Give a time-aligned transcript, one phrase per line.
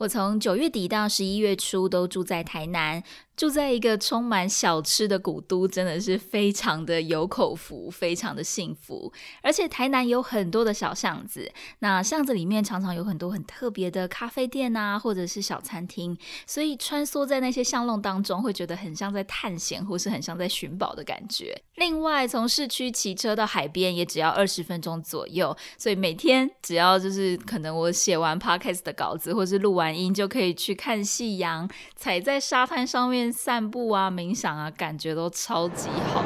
[0.00, 3.02] 我从九月底到十一月初都住在台南。
[3.36, 9.12] 住在一个充满小吃的古都，真的是非常的有口福，非常的幸福。
[9.42, 21.60] 而且台南有很多的小巷子，那巷子里面常常有很多很特别的咖啡店啊，或者是小餐厅，所以穿梭在那些巷弄当中，会觉得很像在探险，或是很像在寻宝的感觉。
[21.74, 33.25] 另外，从市区骑车到海边也只要二十分钟左右，所以每天只要就是可能我写完 podcast 的稿子，或是录完音，就可以去看夕阳，踩在沙滩上面。
[33.32, 36.22] 散步啊，冥想啊，感觉都超级好。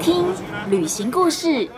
[0.00, 0.26] 听
[0.70, 1.68] 旅行故事，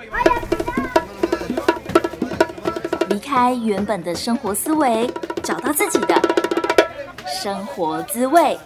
[3.08, 5.10] 离开原本的生活思维，
[5.42, 6.14] 找到自己的
[7.26, 8.56] 生活滋味。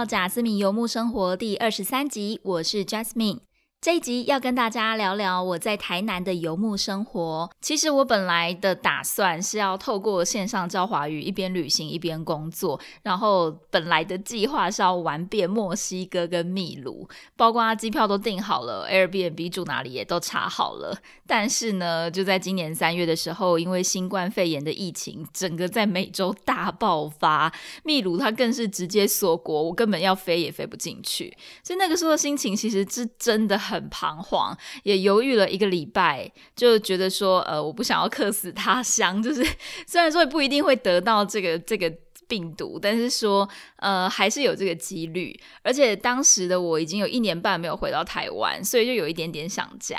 [0.00, 3.38] 到贾斯敏游牧生活第二十三集，我是贾斯敏。
[3.80, 7.50] 这一集要跟大家聊聊我在台南的游牧生活。
[7.62, 12.78] 其实我本来的打算是要透过线上教华语，一边旅行一边工作。
[13.02, 20.98] 然后本来的计划是要玩遍墨西哥跟秘鲁，包括机票都订好了，Airbnb 住哪里也都查好了。
[21.26, 27.50] 但是呢，就在今年三月的时候，因为新冠肺炎的疫情，整个在美洲大爆发，
[27.82, 31.34] 秘鲁它更是直接锁国，我根本要飞也飞不进去。
[31.64, 33.58] 所以那个时候的心情其实是真的。
[33.70, 39.46] 很彷徨，也犹豫了一个礼拜，就觉得说，呃，我不想要 客死他乡，就是
[39.86, 41.92] 虽然说也不一定会得到这个这个。
[42.30, 43.46] 病毒，但是说，
[43.78, 45.36] 呃，还是有这个几率。
[45.64, 49.98] 而且当时的我已经有一年半没有回到台湾，所以就有一点点想家。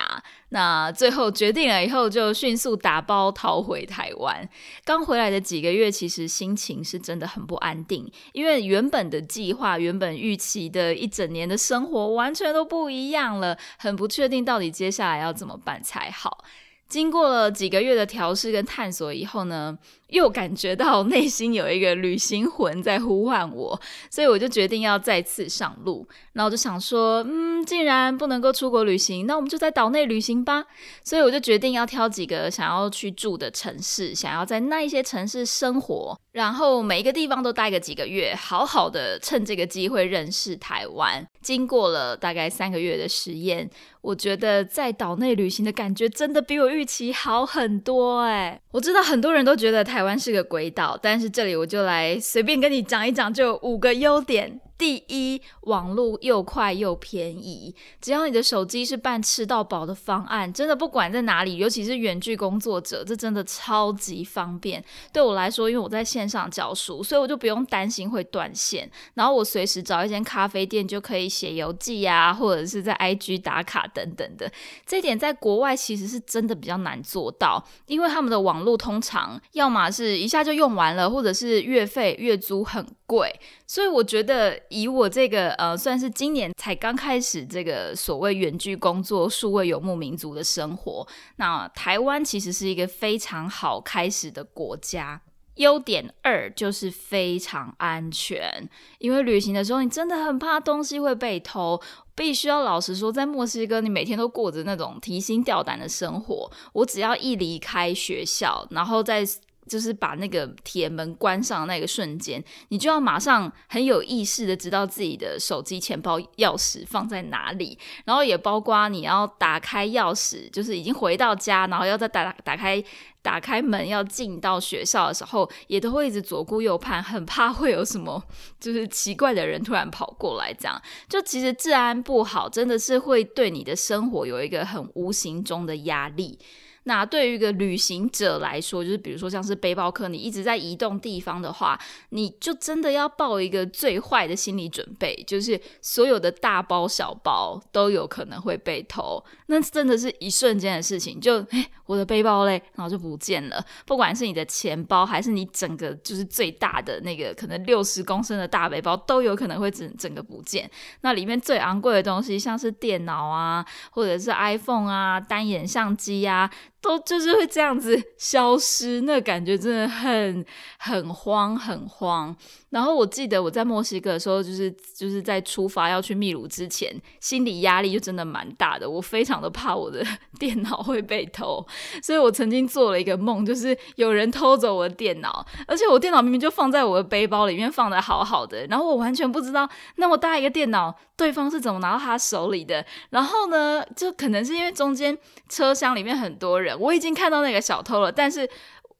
[0.53, 4.47] 那最后决定了以后，就迅速打包逃回台湾。
[4.85, 16.45] 刚回来的几个月，其实心情是真的很不安定，因为原本的计划、原本预期的一整年的生活完全都不一样了，很不确定到底接下来要怎么办才好。
[16.91, 19.78] 经过了几个月的调试跟探索以后呢？
[20.09, 23.79] 又感觉到内心有一个旅行魂在呼唤我，
[24.09, 26.06] 所以我就决定要再次上路。
[26.34, 30.66] 然后就想说，嗯，既然不能够出国旅行，那我们就在岛内旅行吧。
[31.01, 41.25] 所以我就决定要挑几个想要去住的城市，想要在那一些城市生活，然后每一个地方都待个几个月，好好的趁这个机会认识台湾。
[41.41, 43.69] 经过了大概三个月的实验，
[44.02, 48.24] 我觉得在岛内旅行的感觉真的比我预期好很多。
[48.24, 50.01] 哎，我知道很多人都觉得台。
[50.01, 54.59] 湾是个鬼岛，但是这里我就来随便跟你讲一讲，就五个优点。
[54.81, 64.84] 第一，网络又快又便宜，只要你的手机是办吃到饱的方案，真的不管在哪里，尤其是远距工作者，这真的超级方便。
[65.14, 74.52] 对我来说，因为我在线上教书，所以我就不用担心会断线，然后我随时找一间咖啡店就可以写游记啊，或者是在 IG 打卡等等的。
[74.88, 83.29] 这点在国外其实是真的比较难做到，因为他们的网络通常要么是一下就用完了，或者是月费月租很贵，
[83.67, 84.57] 所以我觉得。
[84.69, 91.05] 以我这个呃，算是今年才刚开始这个所谓远距工作、数位游牧民族的生活，
[91.35, 95.21] 那台湾其实是一个非常好开始的国家。
[95.55, 98.69] 优点二就是非常安全，
[99.00, 101.81] 因为旅行的时候你真的很怕东西会被偷。
[102.16, 106.50] 必须要老实说，在墨西哥你每天都过着那种提心吊胆的生活。
[106.73, 109.25] 我只要一离开学校，然后在
[109.71, 122.83] 就是把那个铁门关上那个瞬间，你就要马上很有意识的知道自己的手机、钱包、钥匙放在哪里，然后也包括你要打开钥匙，就是已经回到家，然后要再打打开
[123.21, 128.21] 打开门要进到学校的时候，也都会一直左顾右盼，很怕会有什么
[128.59, 136.38] 就是奇怪的人突然跑过来，这样就其实治安不好，真的是会对你的生活有一个很无形中的压力。
[136.84, 149.24] 那对于一个旅行者来说，就是比如说像是背包客，你一直在移动地方的话，你就真的要抱一个最坏的心理准备，就是所有的大包小包都有可能会被偷。
[149.51, 153.63] 那真的是一瞬间的事情，就 哎，我的背包嘞，然后就不见了。
[153.86, 160.71] 不管是你的钱包，还是你整个就是最大的那个可能六十公升的大背包，都有可能会整整个不见。
[161.01, 166.50] 那里面最昂贵的东西，像是电脑啊，或者是 iPhone 啊，单眼相机呀。
[166.81, 170.44] 都就是会这样子消失，那感觉真的很
[170.80, 172.36] 很慌很慌。
[172.72, 176.89] 然后我记得我在墨西哥的时候，就是就是在出发要去秘鲁之前，
[177.19, 178.89] 心理压力就真的蛮大的。
[178.89, 180.04] 我非常的怕我的
[180.39, 181.66] 电脑会被偷，
[182.01, 192.84] 所以我曾经做了一个梦，就是有人偷走我的电脑，而且我电脑明明就放在我的背包里面放的好好的，然后我完全不知道那么大一个电脑对方是怎么拿到他手里的。
[193.10, 195.18] 然后呢，就可能是因为中间
[195.50, 198.50] 车厢里面很多人，我已经看到那个小偷了，但是。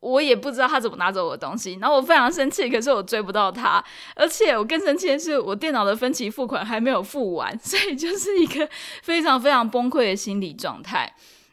[0.02, 3.80] 我也不知道他怎么拿走我的东西，然后我非常生气，可是我追不到他，
[4.16, 8.68] 而且我更生气的是，我电脑的分期付款还没有付完，所以就是一个
[9.04, 11.08] 非常非常崩溃的心理状态。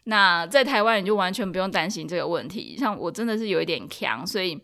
[0.04, 4.58] 那在台湾你就完全不用担心这个问题，像我真的是有一点强，所以。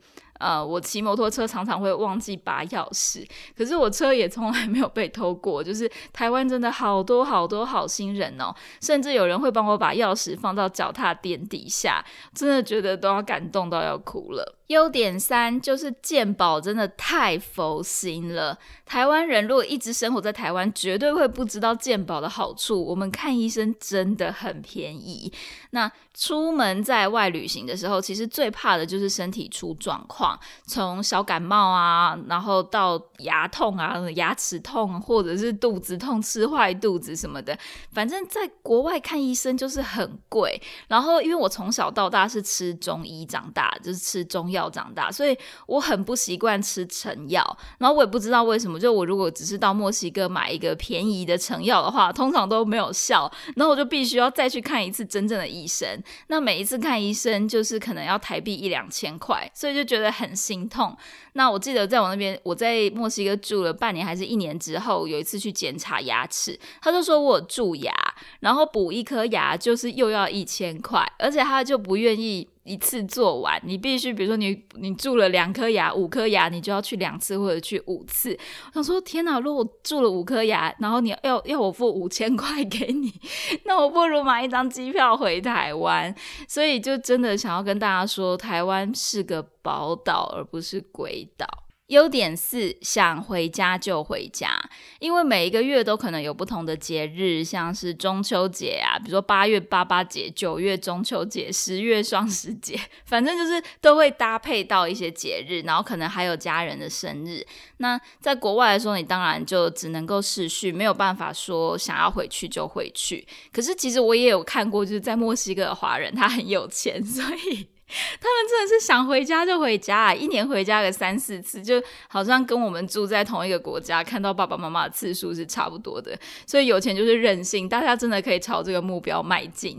[0.44, 3.26] 呃，我骑摩托车常常会忘记拔钥匙，
[3.56, 5.64] 可是我车也从来没有被偷过。
[5.64, 12.04] 就是台湾真的好多好多好心人哦，甚至有人会帮我把钥匙放到脚踏垫底下，
[12.34, 14.58] 真的觉得都要感动到要哭了。
[14.68, 18.58] 优点三就是健保真的太佛心了。
[18.86, 22.82] 台湾人如果一直生活在台湾，绝对会不知道健保的好处。
[22.82, 25.32] 我们看医生真的很便宜。
[25.70, 37.58] 那出门在外旅行的时候，其实最怕的就是身体出状况，从小感冒啊，然后到牙痛啊、牙齿痛，或者是肚子痛、吃坏肚子什么的。
[37.92, 40.60] 反正在国外看医生就是很贵。
[40.88, 45.36] 然后因为我从小到大是吃中医长大，就是吃中医药长大，所以
[45.66, 47.44] 我很不习惯吃成药。
[47.78, 53.30] 然后我也不知道为什么，就我如果只是到墨西哥买一个便宜的成药的话，通常都没有效。
[53.56, 55.86] 然后我就必须要再去看一次真正的医生。
[56.28, 60.96] 那每一次看医生就是可能要台币一两千块，所以就觉得很心痛。
[61.34, 67.92] 那我记得在我那边，我在墨西哥住了半年还是一年之后，有一次去检查牙齿，他就说我蛀牙，
[68.40, 72.48] 然后补一颗牙就是又要一千块，而且他就不愿意。
[72.64, 78.36] 一次做完，你必须，比如说你你蛀了两颗牙、五颗牙，你就要去两次或者去五次。
[78.68, 79.38] 我想说，天哪！
[79.38, 83.12] 如果我蛀了五颗牙，然后你要要我付五千块给你，
[83.64, 86.14] 那我不如买一张机票回台湾。
[86.48, 91.63] 所以就真的想要跟大家说，台湾是个宝岛，而不是鬼岛。
[91.88, 94.58] 优点四，想回家就回家，
[95.00, 107.46] 因为每一个月都可能有不同的节日，像是中秋节啊，比如说八月八八节、九月中秋节、十月双十节， 反正就是都会搭配到一些节日，然后可能还有家人的生日。
[107.76, 113.26] 那在国外的时候，你当然就只能够视续，没有办法说想要回去就回去。
[113.52, 117.22] 可是其实我也有看过，就是在墨西哥的华人，他很有钱， 所
[117.52, 117.73] 以。
[118.20, 126.18] 他们真的是想回家就回家，一年回家个三四次，就好像跟我们住在同一个国家，看到爸爸妈妈的次数是差不多的。
[126.46, 129.78] 所以有钱就是任性，大家真的可以朝这个目标迈进。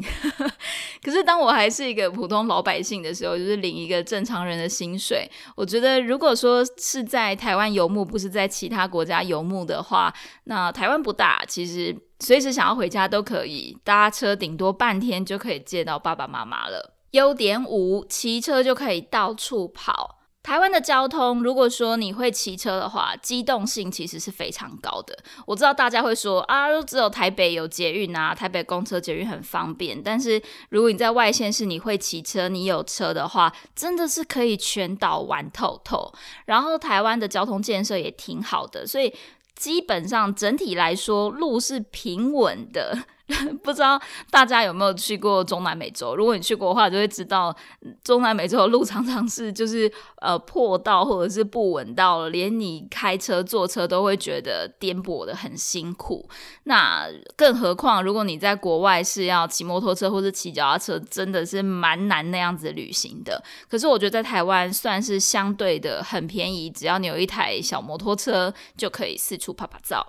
[1.04, 10.14] 可是当我还是一个普通老百姓的时候，就是领一个正常人的薪水，我觉得如果说是在台湾游牧，不是在其他国家游牧的话，
[10.46, 16.95] 那台湾不大，其实随时想要回家都可以，搭车顶多半天就可以见到爸爸妈妈了。
[17.16, 20.20] 优点五，骑车就可以到处跑。
[20.44, 25.18] 台湾的交通，如果说你会骑车的话，机动性其实是非常高的。
[25.48, 30.04] 我知道大家会说啊，只有台北有捷运啊，台北公车捷运很方便。
[30.04, 30.40] 但是
[30.70, 36.14] 如果你在外县市，你会骑车，你有车的话，真的是可以全岛玩透透。
[36.46, 39.12] 然后台湾的交通建设也挺好的，所以
[39.56, 43.06] 基本上整体来说，路是平稳的。
[43.64, 44.00] 不知道
[44.30, 46.16] 大家有没有去过中南美洲？
[46.16, 47.56] 如果你去过的话，就会知道
[48.04, 49.92] 中南美洲的路常常是就是
[50.22, 56.30] 呃破道或者是不稳道，连你开车坐车都会觉得颠簸的很辛苦。
[56.66, 63.44] 那更何况如果你在国外是要骑摩托车或者骑脚踏车，真的是蛮难那样子旅行的。
[63.68, 70.06] 可是我觉得在台湾算是相对的很便宜，只要你有一台小摩托车就可以四处拍拍照。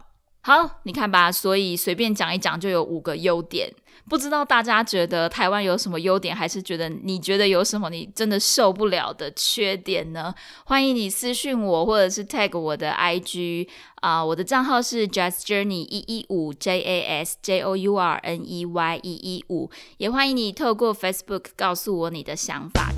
[0.47, 3.69] 好，你看吧，所以随便讲一讲就有五个优点。
[4.09, 10.33] 不知道大家觉得台湾有什么优点，还是觉得你觉得有什么你真的受不了的缺点呢？
[10.65, 18.49] 欢迎你私信我，或者是 tag 我的 IG 啊，我的账号是 Just Journey 一一五 J A S J O U R N
[18.49, 22.93] E Y 一一五，也欢迎你透过 Facebook 告诉我你的想法。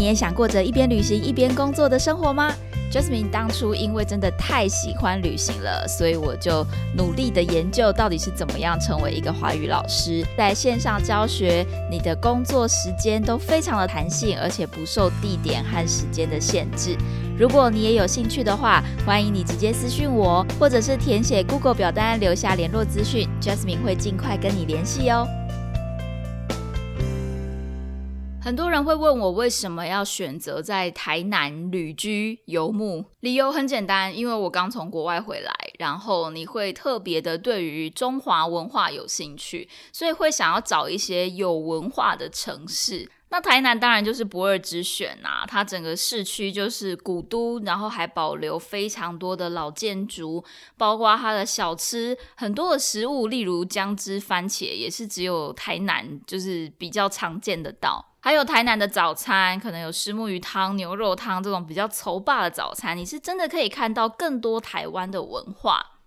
[0.00, 2.50] 你也想过着一边旅行一边工作的生活吗
[2.90, 6.66] ？Jasmine 当初因为真的太喜欢旅行了，所以我就
[6.96, 16.96] 努力的研究到底是怎么样成为一个华语老师，在线上教学，你的工作时间都非常的弹性，而且不受地点和时间的限制。
[17.38, 25.28] 如果你也有兴趣的话，欢迎你直接私讯我，或者是填写 Google 表单留下联络资讯，Jasmine 会尽快跟你联系哦。
[28.42, 43.10] 很多人会问我为什么要选择在台南旅居游牧，理由很简单，因为我刚从国外回来，然后你会特别的对于中华文化有兴趣，所以会想要找一些有文化的城市。
[43.28, 50.42] 那台南当然就是不二之选啊，它整个市区就是古都，然后还保留非常多的老建筑，
[50.78, 58.06] 包括它的小吃，很多的食物，例如姜汁番茄，也是只有台南就是比较常见的到。
[58.20, 65.98] 还有台南的早餐，可能有石木鱼汤、牛肉汤这种比较稠霸的早餐，你是真的可以看到更多台湾的文化。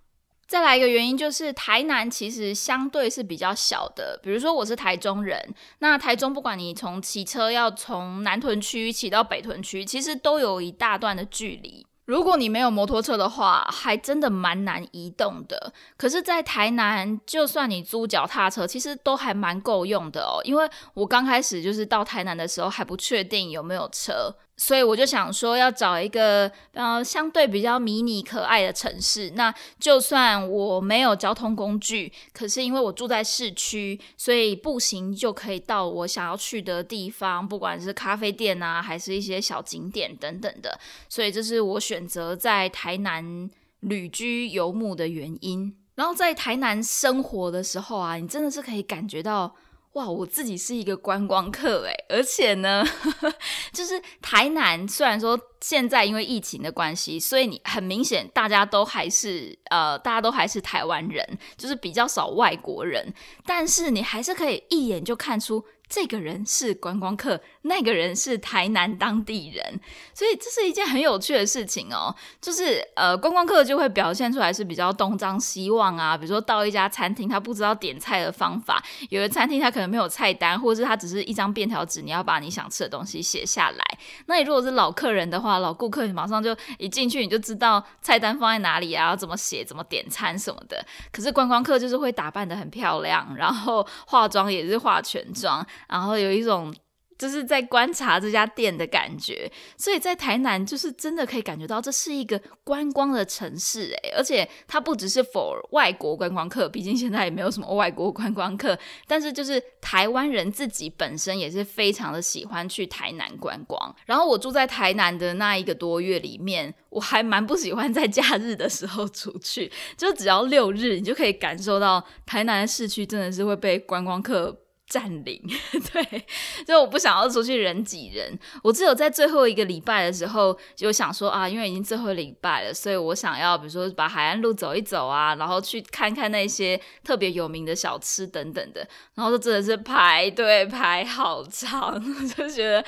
[0.45, 4.19] 再来一个原因就是，台南其实相对是比较小的。
[4.21, 11.87] 比如说我是台中人，那台中不管你从骑车要从南屯区骑到北屯区，其实都有一大段的距离。
[12.05, 15.71] 如果你没有摩托车的话，还真的蛮难移动的。
[15.97, 20.41] 可是，在台南，就算你租脚踏车，其实都还蛮够用的哦。
[20.43, 24.35] 因为我刚开始就是到台南的时候，还不确定有没有车。
[24.55, 29.31] 所以我就想说，要找一个呃相对比较迷你可爱的城市。
[29.31, 40.79] 那就算我没有交通工具，可是因为我住在市区，所以步行就可以到我想要去的地方，不管是咖啡店啊，还是一些小景点等等的。
[41.09, 45.75] 所以这是我选择在台南旅居游牧的原因。
[45.95, 49.55] 然后在台南生活的时候啊，你真的是可以感觉到。
[49.93, 52.83] 哇，我自己是一个观光客诶，而且呢，
[53.71, 63.13] 就是台南虽然说现在因为疫情的关系，所以你很明显大家都还是呃，大家都还是台湾人，就是比较少外国人，
[63.45, 65.63] 但是你还是可以一眼就看出。
[65.89, 69.79] 这个人是观光客，那个人是台南当地人，
[70.13, 72.13] 所以这是一件很有趣的事情哦。
[72.41, 83.83] 就是呃，观光客就会表现出来是比较东张西望啊，比如说到一家餐厅，他不知道点菜的方法，有的餐厅他可能没有菜单，或者是他只是一张便条纸，你要把你想吃的东西写下来。
[84.25, 90.85] 那你如果是老客人的话，老顾客你马上就一进去你就知道菜单放在哪里啊，要怎么写，怎么点餐什么的。
[91.11, 95.65] 可是观光客就是会打扮的很漂亮，然后化妆也是化全妆。
[95.87, 96.73] 然后有一种
[97.17, 108.77] 就是在观察这家店的感觉，所以在台南就是真的可以感觉到这是一个观光的城市诶，而且它不只是 for 外国观光客，毕竟现在也没有什么外国观光客，
[109.07, 113.95] 但是就是台湾人自己本身也是非常的喜欢去台南观光。
[114.05, 124.62] 然后我住在台南的那一个多月里面，我还蛮不喜欢在假日的时候出去，就只要六日，你就可以感受到台南市区真的是会被观光客。
[124.93, 125.41] 占领，
[125.91, 126.25] 对，
[126.67, 128.37] 就我不想要出去人挤人。
[128.61, 138.87] 我只有在最后一个礼拜的时候，就想说啊，因为已经最后一个礼拜了，所以我想要，比如说把海岸路走一走啊，然后去看看那些特别有名的小吃等等的。
[139.15, 141.99] 然后就真的是排队排好长，
[142.37, 142.85] 就觉得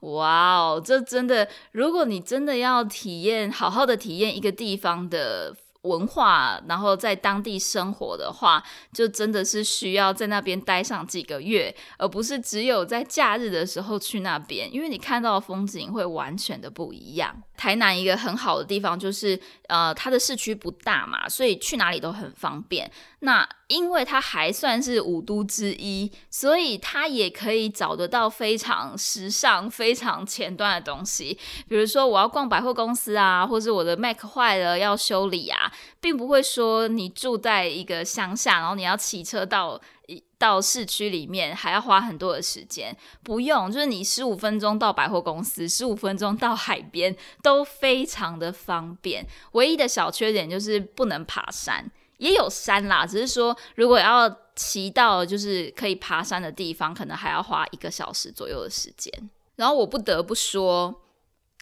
[0.00, 5.54] 哇哦，这真的，如果你真的要体验，好好的体验一个地方的。
[5.82, 8.62] 文化，然后在当地生活的话，
[8.92, 17.42] 就真的是需要在那边待上几个月，而不是只有在假日的时候去那边，因为你看到的风景会完全的不一样。
[17.56, 22.90] 台南一个很好的地方就是，呃，它的市区不大嘛，所以去哪里都很方便。
[23.20, 31.38] 那因为它还算是五都之一，所以它也可以找得到非常时尚、非常前端的东西。
[31.68, 39.80] 比如说，我要逛百货公司啊，或者我的 Mac 坏了要修理啊，并不会说你住在一个乡下，然后你要骑车到
[40.38, 42.96] 到市区里面，还要花很多的时间。
[43.22, 49.26] 不用，就是你十五分钟到百货公司，十五分钟到海边，都非常的方便。
[49.52, 51.90] 唯一的小缺点就是不能爬山。
[52.18, 59.12] 也有山啦，只是说如果要骑到就是可以爬山的地方，可能还要花一个小时左右的时间。
[59.56, 61.01] 然后我不得不说。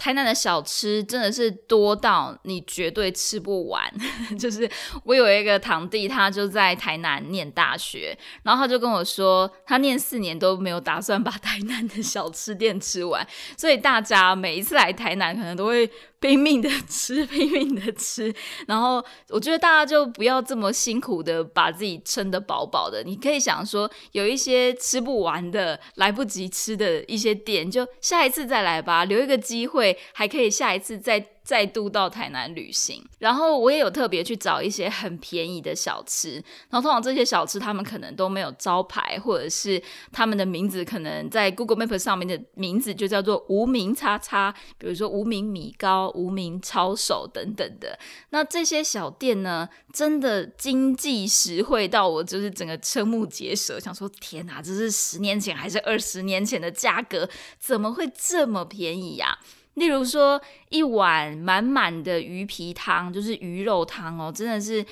[0.01, 3.83] 台南的小吃真的是多到你绝对吃不完。
[4.41, 4.69] 就是
[5.05, 13.27] 我有一个堂弟，他就在台南念大学，然后他就跟我说，他念四年都没有打算把 台南的小吃店吃完。
[13.59, 15.87] 所以大家每一次来台南，可能都会
[16.31, 18.33] 拼命的吃，拼命的吃。
[18.67, 23.03] 然后我觉得大家就不要这么辛苦的把自己撑得饱饱的。
[23.03, 29.99] 你可以想说，有一些吃不完的、来不及吃的一些点，就下一次再来吧，留一个机会。
[30.13, 33.05] 还可以下一次再再度到台南旅行。
[33.19, 36.35] 然后我也有特别去找一些很便宜的小吃，
[36.69, 39.83] 然后通常这些小吃他们可能都没有招牌，或者是
[40.13, 47.99] 他们的名字可能在 Google Map 上面的名字就叫做无名叉叉，比如说无名米糕、无名抄手等等的。
[48.31, 57.29] 那这些小店呢，真的经济实惠到我就是整个瞠目结舌，想说天哪，这是十年前还是二十年前的价格？
[57.59, 59.39] 怎么会这么便宜呀？
[59.81, 64.85] 例如说，一碗满满的鱼皮汤，就是鱼肉汤哦，真的是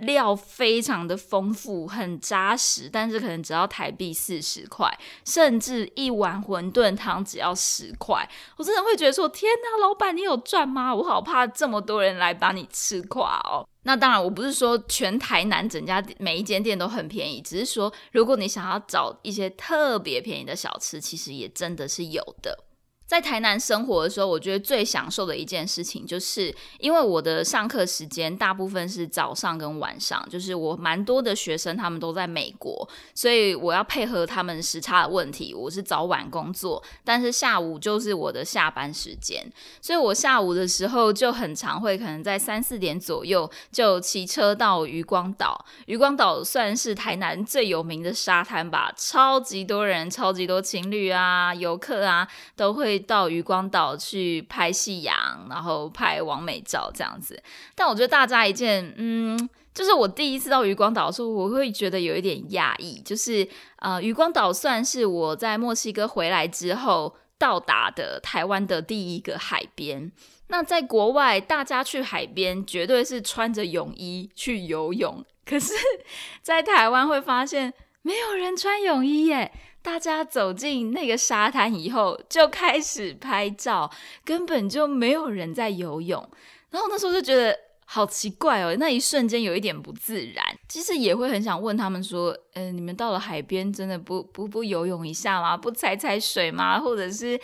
[0.00, 4.86] 料非常的丰富，很扎实，但是可能只要台币四十块，
[5.24, 10.94] 甚至一碗馄饨汤只要十块，我真的会觉得说，天哪，老板你有赚吗？
[10.94, 13.66] 我好怕这么多人来把你吃垮哦。
[13.84, 22.66] 那当然，我不是说全台南整家每一间店都很便宜，只是说如果你想要找一些特别便宜的小吃，其实也真的是有的。
[23.08, 39.50] 在台南生活的时候，我觉得最享受的一件事情，就是因为我的上课时间大部分是早上跟晚上，就是我蛮多的学生他们都在美国，所以我要配合他们时差的问题，我是早晚工作，但是下午就是我的下班时间，
[39.80, 45.64] 所以我下午的时候就很常会可能在三四点左右就骑车到渔光岛。
[45.86, 52.97] 渔光岛算是台南最有名的沙滩吧，超级多人，超级多情侣啊、游客啊都会。
[52.98, 57.40] 到渔光岛去拍夕阳，然后拍完美照这样子。
[57.74, 63.46] 但我觉得大家一件，嗯，就是我第一次到渔光岛的时候，我会觉得有一点讶异，就是
[63.80, 70.10] 呃，渔光岛算是我在墨西哥回来之后到达的台湾的第一个海边。
[70.50, 75.74] 那在国外，大家去海边绝对是穿着泳衣去游泳，可是，
[76.40, 79.52] 在台湾会发现没有人穿泳衣耶。
[79.88, 83.90] 大家走进那个沙滩以后，就开始拍照，
[84.22, 86.28] 根本就没有人在游泳。
[86.68, 90.44] 然后那时候就觉得好奇怪哦，那一瞬间有一点不自然。
[90.68, 95.56] 其实也会很想问他们说：“嗯，你们到了海边，真的不不不游泳一下吗？
[95.56, 96.78] 不踩踩水吗？
[96.78, 97.40] 或者是？”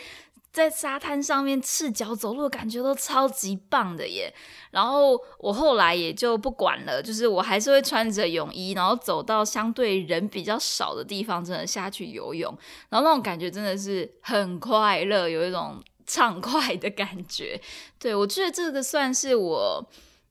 [0.55, 4.33] 在沙滩上面赤脚走路，感觉都超级棒的耶。
[4.71, 12.57] 然后我后来也就不管了，就是我还是会穿着泳衣，然后走到相对人比较少的地方，真的下去游泳。
[12.87, 17.59] 然后那种感觉真的是很快乐，有一种畅快的感觉。
[17.99, 19.85] 对我觉得这个算是我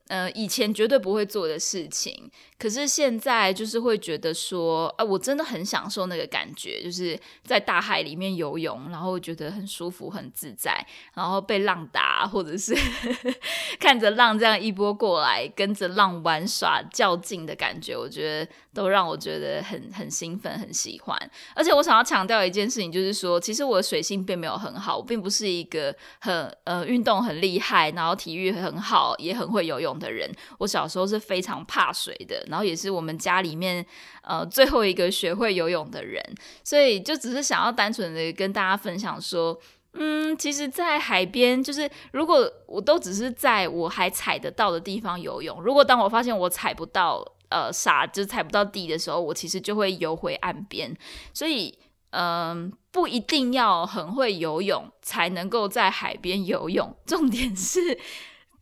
[0.08, 2.30] 呃以前绝对不会做的事情。
[2.56, 12.74] 可是现在就是会觉得说，啊，我真的很享受那个感觉，就是在大海里面游泳，然后觉得很舒服、很自在，然后被浪打，或者是
[13.78, 21.30] 看着浪这样一波过来，跟着浪玩耍、较劲的感觉，我觉得都让我觉得很很兴奋、很喜欢。
[21.54, 30.30] 而且我想要强调一件事情，就是说，其实我的水性并没有很好，我并不是一个很呃运动很厉害，然后体育很好，也很会游泳的人。
[30.58, 32.44] 我小时候是非常怕水的。
[32.48, 33.84] 然后也是我们家里面
[34.22, 36.22] 呃最后一个学会游泳的人，
[36.62, 39.58] 所以就只是想要单纯的跟大家分享说，
[39.94, 50.92] 嗯，其实，在海边，就是如果我都只是在我还踩得到的地方游泳，如果当我发现我踩不到呃沙，就踩不到地的时候，我其实就会游回岸边。
[51.32, 51.78] 所以，
[52.10, 57.98] 嗯，不一定要很会游泳才能够在海边游泳，重点是。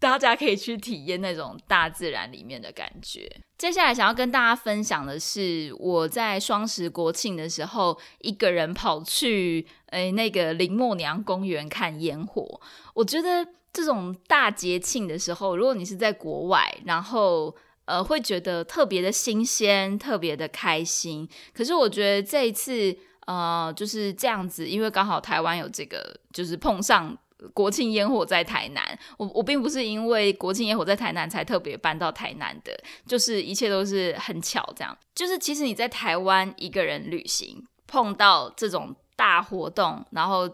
[0.02, 3.30] 大家可以去体验那种大自然里面的感觉。
[3.56, 12.60] 接下来想要跟大家分享的是，我在双十国庆的时候，一个人跑去诶那个林默娘公园看烟火。
[12.94, 21.28] 我觉得这种大节庆的时候，如果你是在国外，然后呃会觉得特别的新鲜，特别的开心。
[21.54, 27.16] 可是我觉得这一次呃就是这样子，因为刚好台湾有这个，就是碰上。
[27.54, 32.72] 国庆烟火在台南，我我并不是因为国庆烟火在台南才特别搬到台南的，
[33.06, 34.96] 就是一切都是很巧，这样。
[35.14, 40.48] 就是其实你在台湾一个人旅行，碰到这种大活动，然后。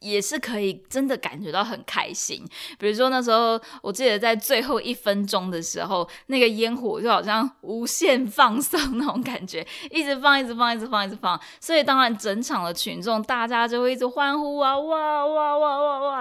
[0.00, 2.44] 也是可以真的感觉到很开心，
[2.78, 11.40] 比如说那时候我记得在最后一分钟的时候，那个烟火就好像无限放送那种感觉，一直放，一直放，一直放，一直放。
[11.58, 15.33] 所以当然整场的群众大家就会一直欢呼啊，哇哇哇哇哇，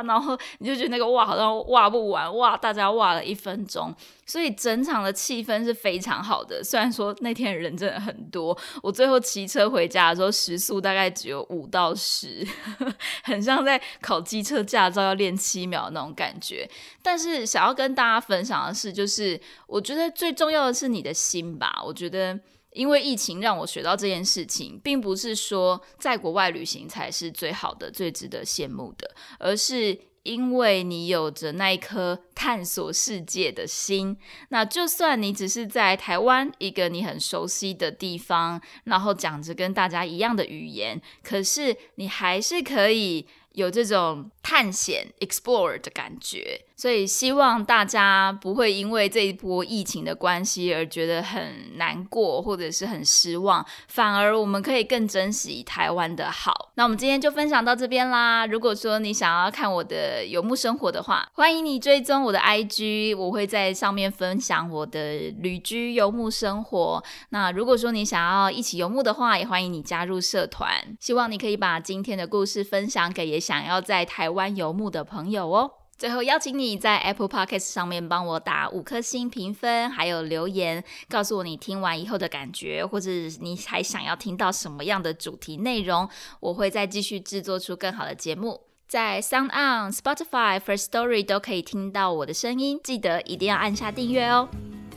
[0.06, 3.94] 然后 你就觉得那个哇好像哇不完，哇大家哇了一分钟。
[4.26, 12.48] 所以整场的气氛是非常好的，虽然说那天人真的很多，我最后骑车回家的时候时速大概只有五到十，
[13.26, 16.68] 很像在考机车驾照要练七秒那种感觉。
[17.02, 21.82] 但是想要跟大家分享的是，就是我觉得最重要的是你的心吧。
[21.86, 22.40] 我觉得
[22.74, 30.00] 因为疫情让我学到这件事情，并不是说在国外旅行才是最好的、最值得羡慕的，而是。
[30.24, 34.18] 因为你有着那一颗探索世界的心。
[34.52, 46.62] 那就算你只是在台湾一个你很熟悉的地方，然后讲着跟大家一样的语言，可是你还是可以有这种探险 explore 的感觉。
[46.76, 56.72] 所以希望大家不会因为这一波疫情的关系而觉得很难过或者是很失望，反而我们可以更珍惜台湾的好。
[56.76, 58.46] 那我们今天就分享到这边啦。
[58.46, 67.02] 如果说你想要看我的游牧生活的话，欢迎你追踪我的 IG，我会在上面分享我的旅居游牧生活。
[67.30, 70.98] 那如果说你想要一起游牧的话，也欢迎你加入社团。
[71.00, 75.72] 希望你可以把今天的故事分享给也想要在台湾游牧的朋友哦。
[75.96, 88.62] 最后邀请你在 Apple Podcast 上面帮我打五颗星评分，还有留言告诉我你听完以后的感觉，或者你还想要听到什么样的主题内容，我会再继续制作出更好的节目。
[88.88, 94.50] 在 Sound On、Spotify、First Story 都可以听到我的声音，记得一定要按下订阅哦。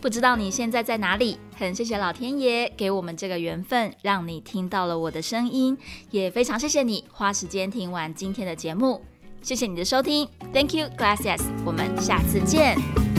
[0.07, 1.37] 不知道你现在在哪里？
[1.59, 5.77] 很谢谢老天爷给我们这个缘分，让你听到了我的声音，
[6.13, 9.03] 也非常谢谢你花时间听完今天的节目。
[9.43, 13.16] 谢谢你的收听，Thank you, Gracias，我们下次见。